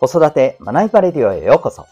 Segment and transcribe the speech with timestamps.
[0.00, 1.86] 子育て学びバレディオへようこそ。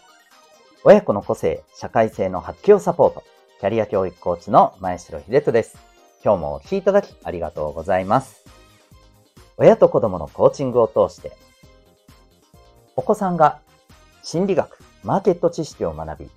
[0.83, 3.23] 親子の個性、社会性の発揮をサポート。
[3.59, 5.77] キャリア教育コーチの前城秀人です。
[6.25, 8.43] 今日もお聴きいただきありがとうございます。
[9.57, 11.33] 親と子供のコーチングを通して、
[12.95, 13.59] お子さんが
[14.23, 16.31] 心理学、マーケット知識を学び、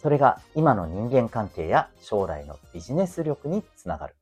[0.00, 4.14] それが今の人間関係や将来のビジネス力につながる。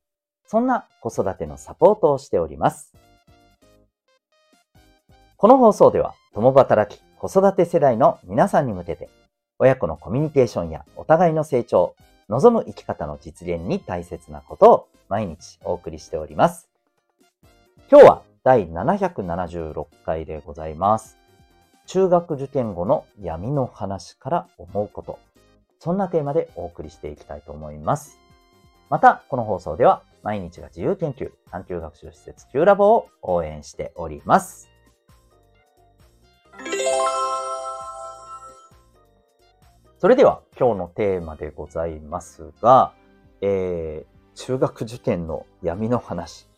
[0.46, 2.94] そんな子育てのサポートをしております。
[5.36, 9.10] この放送では、共働き、子育て世代の皆さんに向けて、
[9.58, 11.94] 親子のコミュニケーションやお互いの成長、
[12.28, 16.70] 望む生き方の実現に大切なことを毎日お送りしております。
[17.90, 21.18] 今日は第776回でございます。
[21.86, 25.18] 中学受験後の闇の話から思うこと。
[25.78, 28.18] そんなテーマでお送りしていきたいと思います。
[28.88, 34.71] また、この放送では毎日が自由研究、探究学習施設 Q ラボを応援しております。
[40.02, 42.92] それでは今日のテーマでございますが、
[43.40, 46.48] えー、中学受験の闇の話。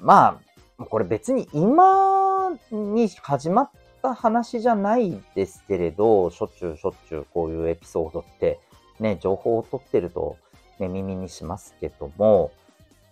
[0.00, 0.40] ま
[0.78, 3.70] あ、これ別に今に始まっ
[4.02, 8.58] た話じゃないですけれど、しょっちゅうしょっちゅうこういうエピソードって
[8.98, 10.36] ね、情報を取ってると、
[10.80, 12.50] ね、耳にしますけども、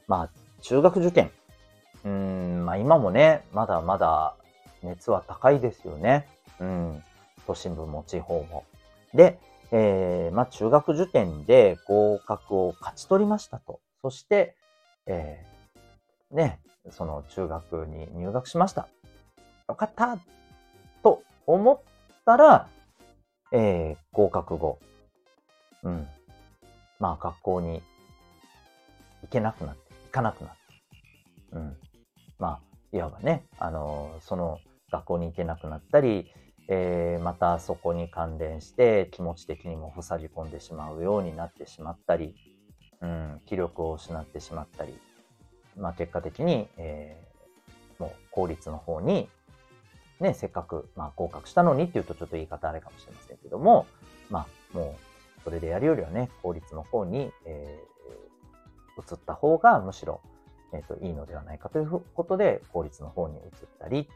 [0.08, 0.30] まあ、
[0.62, 1.30] 中学受験。
[2.04, 4.34] うん、まあ今もね、まだまだ
[4.82, 6.26] 熱は高いですよね。
[6.58, 7.04] うん、
[7.46, 8.64] 都心部も地方も。
[9.14, 9.38] で、
[9.72, 13.80] えー、まあ、中学受験で合格を勝ち取りましたと。
[14.02, 14.56] そして、
[15.06, 18.88] えー、ね、その中学に入学しました。
[19.68, 20.18] よかった
[21.02, 21.80] と思っ
[22.24, 22.68] たら、
[23.52, 24.78] えー、合格後、
[25.82, 26.06] うん。
[26.98, 27.82] まあ、学校に
[29.22, 30.58] 行けなくなって、行かなくなって。
[31.52, 31.76] うん。
[32.38, 34.58] まあ、いわばね、あのその
[34.90, 36.32] 学校に行けなくなったり、
[36.72, 42.36] えー、またそこに関連して気持ち的にも塞ぎ込んでしまうようになってしまったり、
[43.02, 44.94] うん、気力を失ってしまったり、
[45.76, 49.28] まあ、結果的に、えー、もう公立の方に、
[50.20, 53.86] ね、せっかく、まあ、合格したのにっていうとちょっと言い方あれかもしれませんけども、
[54.30, 60.20] まあ、もうそれでやるよりはね、公立の方に、えー、移った方がむしろ、
[60.72, 63.42] えーと、いいのではないかということで、公立の方に移っ
[63.80, 64.08] たり、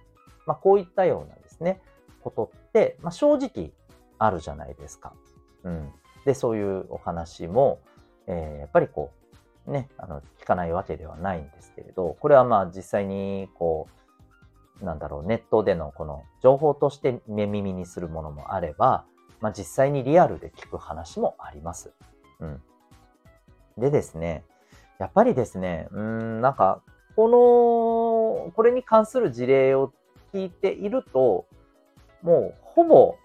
[0.46, 1.80] まあ、こういったようなですね、
[2.24, 3.72] ことって、まあ、正直
[4.18, 5.12] あるじゃないですか。
[5.64, 5.92] うん。
[6.24, 7.80] で、そういうお話も、
[8.26, 9.12] えー、やっぱりこ
[9.66, 13.88] う、ね、あの、聞かないわけではないんですけれど、これはまあ実際に、こ
[14.80, 19.04] う、なんだろう、ネットでのこの情報として目耳にするものもあれば、
[19.40, 21.92] まあ実際にリアルで聞く話もあります。
[22.40, 22.62] うん。
[23.78, 24.44] でですね、
[24.98, 26.82] やっぱりですね、うん、なんか、
[27.16, 27.28] こ
[28.46, 29.92] の、これに関する事例を
[30.32, 31.46] 聞いていると、
[32.24, 33.16] もうほぼ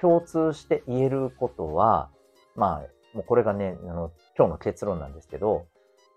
[0.00, 2.10] 共通して言えることは、
[2.56, 5.66] まあ、もうこれがね、あの、今日の結論なんですけど、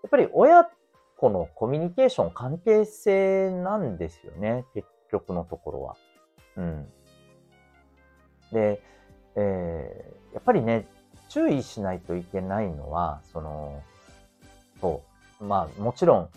[0.02, 0.68] やっぱり親
[1.18, 5.96] 子のコミュニケーション、関係性なんですよね、結局のところは。
[6.56, 6.88] うん。
[8.50, 8.80] で、
[9.36, 10.88] えー、やっぱりね、
[11.28, 13.82] 注意しないといけないのは、その、
[14.80, 15.02] そ
[15.40, 16.28] う、まあもちろん、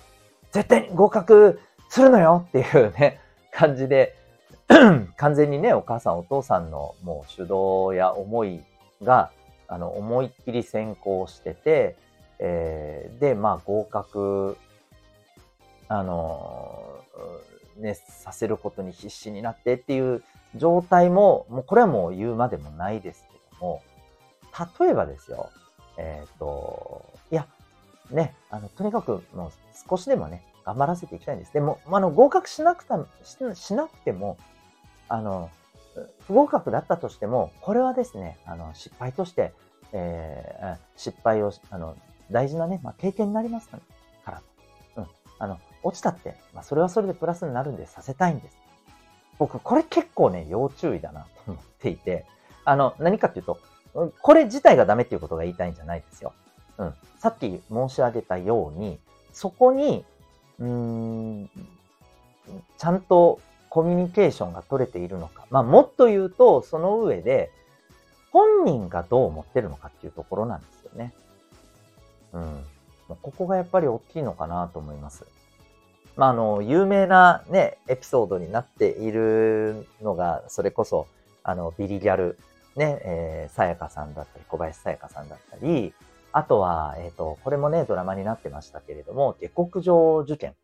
[0.52, 3.20] 絶対に合格するのよっていうね、
[3.52, 4.19] 感じで、
[5.18, 8.62] 完全にね、お母さんお父さんのもう主導や思い
[9.02, 9.32] が、
[9.68, 11.96] あの、思いっきり先行してて、
[12.40, 14.58] えー、で、まあ合格、
[15.88, 17.04] あの、
[17.78, 20.24] ね、させることに必死になってっていう
[20.56, 23.82] 状態も、もうこれはもう言うまでもないですけども、
[24.80, 25.50] 例えばですよ、
[25.98, 27.48] えっ、ー、と、いや、
[28.12, 29.52] ね、あの、とにかくもう
[29.90, 31.54] 少しでもね、頑張らせていきたいんです。
[31.54, 33.00] でも、あの、合格しなくた
[33.56, 34.38] しなくても、
[35.10, 35.50] あの、
[36.28, 39.54] 不合格だったとしても、これはですね、あの、失敗として、
[39.92, 41.98] えー、失敗を、あの、
[42.32, 43.80] 大事なね、まあ、経験になりますか
[44.26, 44.42] ら
[44.98, 45.08] うん。
[45.40, 48.58] あの、落ちたって、まあ、それはそれでプラスになるんでさせたいんです。
[49.40, 52.26] 僕、これ結構ね、要注意だなと思っていて、
[52.66, 53.60] あの、何かっていうと、
[54.22, 56.34] これ自体がダメっていうことが言いたいんじゃないですよ。
[56.78, 56.94] うん。
[57.18, 59.00] さっき申し上げたように、
[59.34, 60.06] そこに、
[60.60, 61.50] うん、
[62.78, 63.40] ちゃんと
[63.70, 65.46] コミュニケーションが取れているのか。
[65.50, 67.52] まあ、もっと言うと、その上で、
[68.32, 71.14] 本人がどう思ってるのかっていうところなんですよね。
[72.34, 72.64] うん。
[73.22, 75.26] ここがやっぱり大きいのかなと思います。
[76.16, 81.08] まあ、あの、有名なね、エピソードになっているのが、それこそ、
[81.44, 82.38] あの、ビリギャル、
[82.76, 85.94] ね、えー、さやかさんだったり、小林さやかさんだったり、
[86.32, 90.56] あとは、えっ、ー、と、これもね、ドラマになってましたけれども、下克上受験。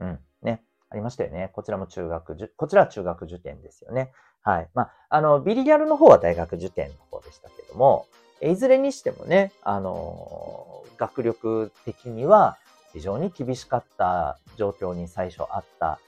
[0.00, 0.62] うん、ね。
[0.90, 1.50] ありましたよね。
[1.52, 4.12] こちらも中学受、こちらは中学受験ですよね。
[4.42, 4.68] はい。
[4.74, 8.06] まあ、あの、ビリギャルの方は大学受験の方でしたけども、
[8.40, 12.58] いずれにしてもね、あの、学力的には
[12.92, 15.98] 非常に厳しかった状況に最初あった、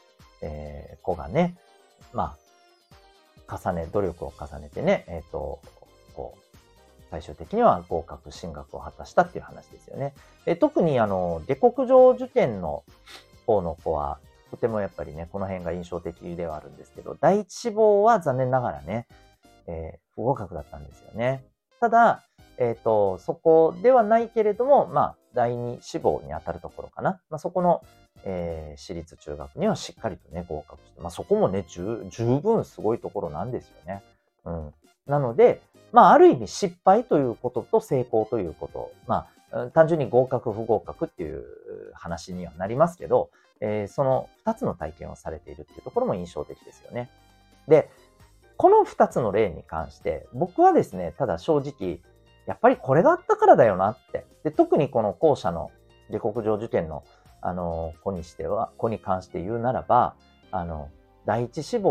[0.42, 1.56] えー、子がね、
[2.12, 2.36] ま
[3.48, 5.60] あ、重ね、努力を重ねてね、えっ、ー、と、
[6.14, 6.56] こう、
[7.10, 10.14] 最終的には合格進学を果たしたっていう話ですよね。
[10.46, 12.84] え特にあの、下克上受験の
[13.46, 14.18] 方の子は、
[14.50, 19.06] とてもやっぱりね、この辺が印象的ではあるんですけど、第一志望は残念ながらね、
[19.66, 21.44] えー、不合格だったんですよね。
[21.80, 22.22] ただ、
[22.58, 27.20] えっ、ー、と、そこではないけれども、まあ、第二志望に当たるところかな。
[27.30, 27.82] まあ、そこの、
[28.24, 31.80] えー、私立中学にはしっかりとね、合格して、まあ、そこもね、十
[32.42, 34.02] 分すごいところなんですよね。
[34.44, 34.74] うん。
[35.06, 35.62] なので、
[35.92, 38.92] まあ、ある意味失敗ということと成功ということ。
[39.06, 39.28] まあ、
[39.72, 41.44] 単純に合格不合格っていう
[41.94, 43.30] 話にはなりますけど、
[43.60, 47.10] えー、その二つの体験をされているっていうところも印象的ですよね。
[47.68, 47.90] で、
[48.56, 52.00] この二つの例に関して、僕はですね、ただ正直、
[52.46, 54.26] やっぱりこれがあったからだよなって。
[54.44, 55.70] で、特にこの後者の
[56.10, 57.04] 下克上受験の、
[57.40, 60.14] あの、子にしては、子に関して言うならば、
[60.50, 60.90] あの、
[61.26, 61.90] 第一志望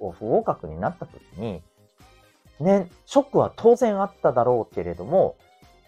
[0.00, 1.62] を不合格になった時に、
[2.60, 5.36] ね、ショックは当然あっただろうけれども、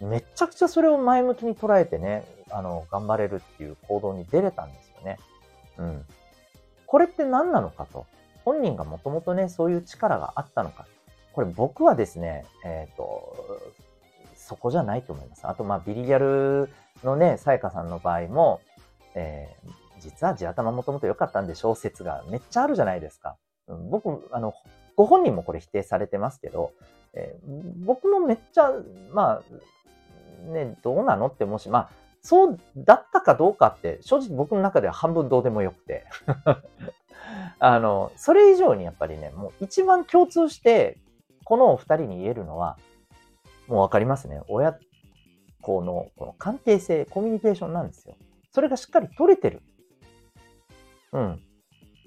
[0.03, 5.17] めちゃくちゃそれを前向きに捉えてね、あの、頑張れるっていう行動に出れたんですよね。
[5.77, 6.05] うん。
[6.85, 8.05] これって何なのかと。
[8.45, 10.85] 本人がもともとね、そういう力があったのか。
[11.31, 13.35] これ僕はですね、えっ、ー、と、
[14.35, 15.47] そこじゃないと思います。
[15.47, 16.69] あと、まあ、ビリギャル
[17.03, 18.61] のね、さやかさんの場合も、
[19.15, 23.37] えー、実は地頭もともと良かったんでしょう説がめっちゃあるじゃないですか。
[23.67, 24.53] うん、僕、あの、
[24.95, 26.73] ご本人もこれ否定されてますけど、
[27.13, 28.71] えー、僕もめっちゃ、
[29.11, 29.43] まあ、
[30.43, 31.89] ね、どうなのってもし、まあ、
[32.21, 36.05] そうだったかどうかって、正直僕の中では半分どうでもよくて。
[37.59, 40.99] あの、それ以上にやっぱりね、もう一番共通して、
[41.43, 42.77] このお二人に言えるのは、
[43.67, 44.41] もうわかりますね。
[44.47, 44.77] 親
[45.61, 48.15] 子のこの関係性、コミュニケーションなんですよ。
[48.51, 49.61] それがしっかり取れてる。
[51.11, 51.41] うん。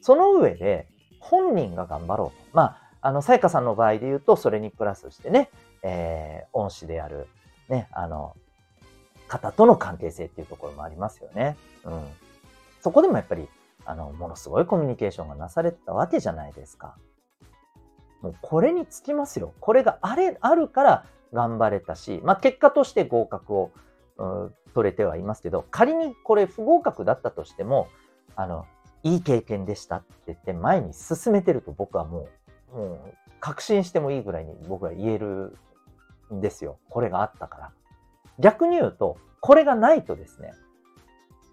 [0.00, 0.88] その上で、
[1.20, 2.48] 本人が頑張ろうと。
[2.52, 5.50] まあ、あの、さやかさんの場合で言うと、それにプラスしてね、
[5.82, 7.28] えー、恩師である、
[7.68, 8.36] ね、あの、
[9.28, 11.56] 方との関係性っていうところもありますよね。
[11.84, 12.00] うん。
[12.80, 13.48] そこでもやっぱり、
[13.84, 16.96] あの、ものすごいコミュニケーションがなされてたわけじゃないですか。
[18.22, 19.52] もうこれにつきますよ。
[19.60, 23.70] これがあれ、あるから頑張れたし、まあ結果として合格を、
[24.18, 27.88] うん、取れてはいますけど、仮にこれ不合格だったとしても、
[28.34, 28.66] あの、
[29.02, 32.28] いい経験でしたって言って前に進めてると僕はも
[32.72, 33.00] う、もう
[33.40, 35.56] 確信してもいいぐらいに僕は言える
[36.32, 36.78] んですよ。
[36.88, 37.72] これがあったから。
[38.38, 40.52] 逆に言うと、これがないとですね、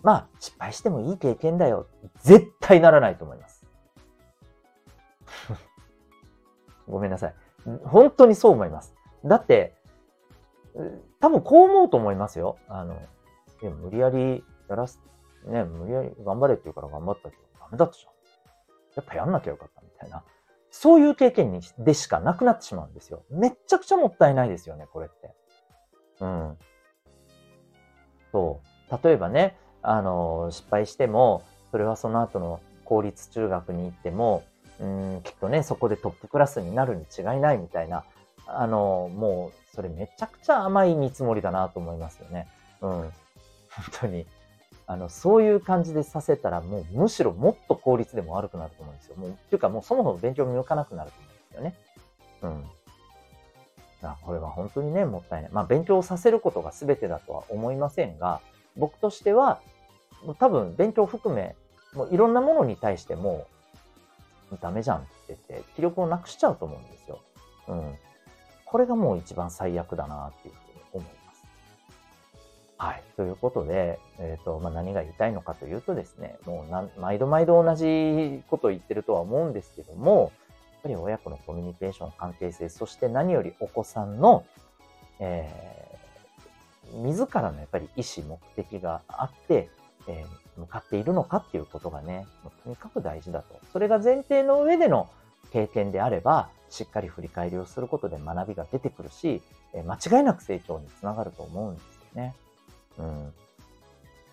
[0.02, 1.88] まあ失敗してもいい経験だよ。
[2.22, 3.66] 絶対ならないと思います。
[6.88, 7.36] ごめんなさい。
[7.86, 8.94] 本当にそう思います。
[9.24, 9.76] だって、
[11.20, 12.58] 多分こう思うと思いますよ。
[12.68, 13.02] あの、
[13.62, 15.00] 無理やりやらす
[15.46, 18.14] ね、無理やり頑張れって言うから頑張ったけど、ダメだったじゃん。
[18.96, 20.24] やっぱやんなきゃよかったみたいな。
[20.76, 23.24] そういう経験にでしかなくなってしまうんですよ。
[23.30, 25.32] めっちゃくちゃもったいないですよね、これって。
[26.20, 26.58] うん。
[28.32, 28.60] そ
[28.92, 29.00] う。
[29.04, 34.44] 例えばね、あの、失敗しても、それはその後の公立中学に行っても、
[34.80, 38.04] うん、きっとね、そこでトップクラスになるに違いないみたいな、
[38.48, 42.48] あの、もう、それめちゃくちゃ甘い見積もりだなと思いますよね。
[42.82, 42.90] うん。
[42.90, 43.12] 本
[44.02, 44.26] 当に。
[44.86, 49.16] あの、そういう感じでさせたら、もうむしろもっと効率でも悪くなると思うんですよ。
[49.16, 51.76] もう、っていうかもうそもそも勉強に向かなくなると思うんですよね。
[52.42, 52.66] うん。
[54.04, 55.52] あこれは本当にね、もったいない。
[55.52, 58.42] まあ、勉強させることが全てだとは思いませんが、
[58.76, 59.60] 僕としては、
[60.40, 61.56] 多分勉強含め、
[61.94, 63.48] もういろんなものに対しても、
[64.62, 67.20] ダメじゃんって言って、気力をなくしちゃうと思うんですよ。
[67.70, 67.96] うん。
[68.66, 70.54] これがもう一番最悪だなっていう
[70.92, 71.23] ふうに思う
[72.84, 73.04] はい。
[73.16, 80.34] ということで、えっ、ー、と、まあ、何が言いたいのかというとですね、もうな毎度毎度同じことを言ってるとは思うんですけども、
[80.74, 84.44] やっぱり親子のコミュニケーション、関係性、そして何よりお子さんの、
[85.22, 89.70] えー、自らのやっぱり意思、目的があって、
[90.10, 92.28] えー、向かっているのかっていうことがね、
[92.66, 93.62] とにかく大事だと。
[93.72, 95.08] それが前提の上での
[95.54, 99.42] 経験であれば、しっかり振り返りをすることで学びが出てくるし、
[99.74, 102.36] え、間違いなく成長につながると思うんですよね。
[102.98, 103.34] うん。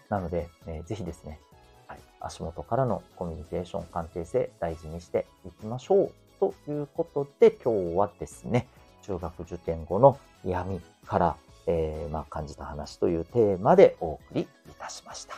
[0.09, 1.41] なので、えー、ぜひですね、
[1.87, 6.13] はい、足元からのコミュニケーション関係性大事にしていきましょう。
[6.41, 8.67] ということで、今日はですね、
[9.03, 11.37] 中学受験後の闇から、
[11.67, 14.47] えー、まあ、感じた話というテーマでお送りい
[14.79, 15.35] たしました。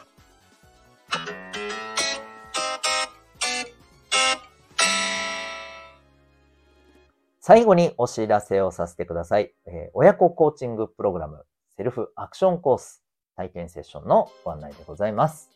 [7.41, 9.53] 最後にお知らせをさせてください。
[9.67, 11.45] えー、親子コーチングプログラム、
[11.77, 13.02] セルフアクションコース。
[13.37, 15.51] 体験セッションのご案内でございます。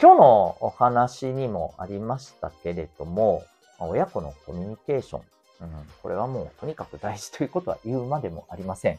[0.00, 3.44] 今日のお話にもありましたけれども、
[3.78, 5.20] 親子のコミュニケーション、
[5.60, 5.68] うん、
[6.02, 8.98] これはもうとにかく大事ということは言うまでもありません。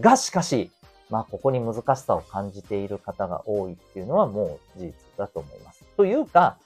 [0.00, 0.70] が、しかし、
[1.10, 5.84] まあ、ここに難しさを感じている方が多いっていうのはもう事実だと思います。
[5.96, 6.58] というか、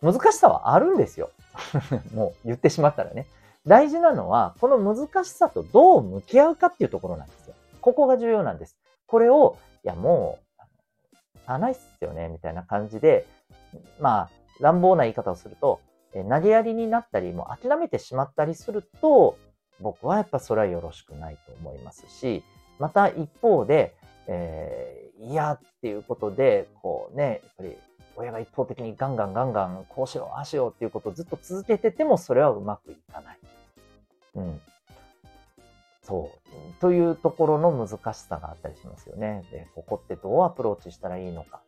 [0.00, 1.30] 難しさはあるんですよ。
[2.14, 3.26] もう言ってしまったらね。
[3.66, 7.54] 大事なのは、この難しさとどう向き合うかっていうところなんですよ。
[7.80, 8.76] ここが重要なんです。
[9.12, 10.62] これを、いや、もう、
[11.44, 13.26] あないっすよね、みたいな感じで、
[14.00, 15.80] まあ、乱暴な言い方をすると、
[16.14, 19.36] え投げやりになったり、もう諦めてしまったりすると、
[19.80, 22.42] 僕はやっぱそれはよろしくないと思いますし、
[22.78, 23.94] また一方で、
[24.28, 27.76] えー、嫌っていうことで、こうね、やっぱり
[28.16, 33.38] 親が一方的にガンガンガンガンこうしよう、ああしようっていうことをずっと続けててもそれはうまくいかない。
[34.36, 34.60] うん。
[36.02, 36.80] そう。
[36.80, 39.44] というところの難しさがあったりしますよね。
[39.50, 41.62] で、ここってどうアプローチしたらいいのか。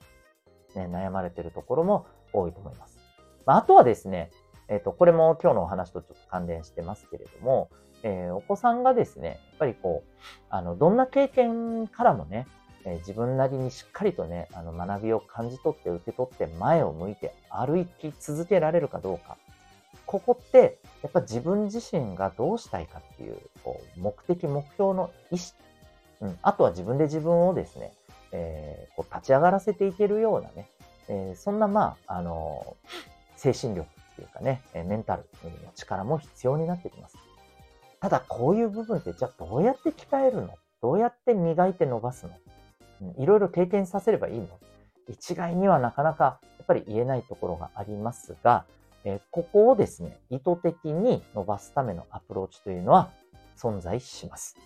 [0.74, 2.98] ね、悩まれてるところも多いと思います。
[3.46, 4.30] まあ、あとはですね、
[4.68, 7.70] えっ、ー、と、これも今日のお話とちょっと関連してますけれども、
[8.02, 10.10] えー、お子さんがですね、やっぱりこう、
[10.50, 12.46] あの、どんな経験からもね、
[12.84, 19.36] えー、自分なりにしっかりとね、あの、学びを感じ取って受け取って前を向いて歩き続けられるかどうか。
[20.14, 25.58] ここって、やっぱ自分自身がどうしたいかっていう、こう、目的、目標の意識。
[26.20, 26.38] うん。
[26.40, 27.92] あとは自分で自分をですね、
[28.30, 30.68] えー、こう立ち上がらせていけるようなね、
[31.08, 32.76] えー、そんな、まあ、あの
[33.34, 37.16] 精神力っていうかね、メンタルの力も必要になってきます。
[38.00, 40.50] ただ、こういう部分って、じゃあどうやって鍛えるの？
[40.80, 42.32] どうやって磨いて伸ばすの、
[43.16, 44.46] うん、いろいろ経験させればいいの？
[45.08, 48.64] 一概にはなかなかやっぱり言えないところがありますが、
[49.04, 53.10] え、ここをですね、意図的に伸ばすためのアプローチというのは
[53.56, 54.56] 存在します。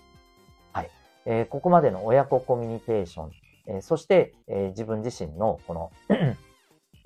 [0.73, 0.91] はい。
[1.27, 3.33] え、ここまでの親子コミュニケーション、
[3.67, 5.91] え、そして、え、自分自身のこの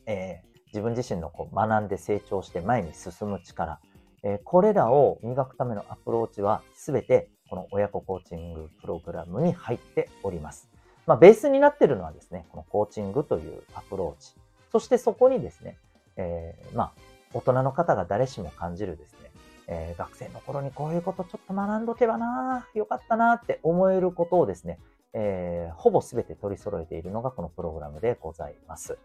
[0.06, 3.80] え、自分自身のこう学んで成長して前に進む力、
[4.22, 10.70] えこれらを磨くためのアプローチはすべてこの親子コーチングプログラムに入っております。
[11.06, 14.34] まあ、ベースになっているのはですね、このコーチングというアプローチ。
[14.70, 15.76] そしてそこにですね、
[16.16, 16.92] えー、まあ、
[17.34, 19.30] 大人の方が誰しも感じるですね、
[19.66, 24.78] えー、学生の頃にこういうことちょっと学んどけばなよかったなって思えることをですね、
[25.14, 28.98] えー、ほぼ全て取り揃えているのがこのプログラムでございます。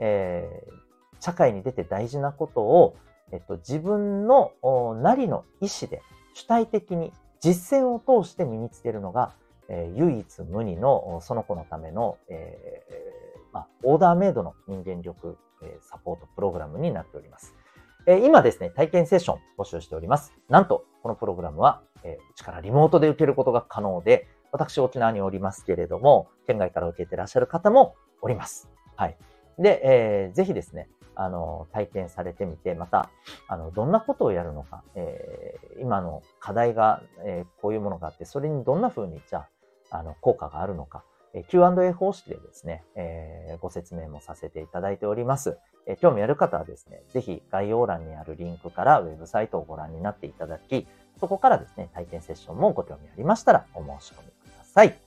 [0.00, 0.72] えー、
[1.20, 2.96] 社会に出て大事なことを
[3.32, 4.52] えっと、自分の
[5.02, 6.02] なりの意思で
[6.34, 9.32] 主体的に実践を通して身につけるのが、
[9.68, 17.54] えー、唯一無二のその子のための、えーまあ、オーダーメイドの人間力、えー、サポートプログラムになっております。
[18.10, 20.32] え、今ですね、体験セッション募集しております。
[20.48, 28.70] なんと、このプログラムは、え、うちからリモートで受けることが可能で、私沖縄におりますけれども、県外から受けてらっしゃる方もおります。
[28.96, 29.18] はい。
[29.58, 33.10] で、えー、ぜひですね、あの、体験されてみて、また、
[33.46, 39.40] あの、どんなことをやるのか、えー、今の課題が、えー、こういうものがあって、それにどんな風に、じゃ
[39.90, 41.04] あ、あの、効果があるのか、
[41.48, 45.58] Q&A 方式でですね、えー、ご説明もさせていただいております。
[45.86, 50.86] えー、興味ある方はですね、ぜひ概要欄にあるリンクからウェブサイトをご覧になっていただき、
[51.20, 54.98] そこからですね、体験セッションもご興味ありましたらお申し込みください。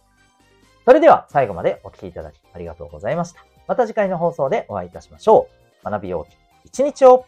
[0.85, 3.45] それでは最後までお聴きいただきありがとうございました。
[3.67, 5.47] また次回の放送でお会いいたしましょ
[5.83, 5.89] う。
[5.89, 6.33] 学びよう
[6.65, 7.25] 一日を